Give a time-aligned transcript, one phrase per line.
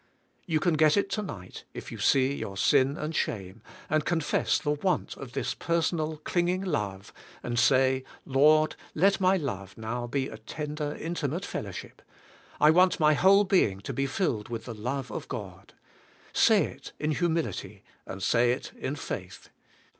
[0.47, 4.57] You can get it to night if you see your sin and shame, and confess
[4.57, 8.03] the want of this personal, clinging love, and say.
[8.25, 12.01] Lord, let my love now be a tender, intimate fellowship;
[12.59, 15.73] I want my whole being to be filled with the love of G od.
[16.33, 19.49] Say it in humility and say it in faith.